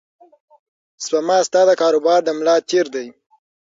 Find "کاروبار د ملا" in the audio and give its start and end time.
1.81-2.55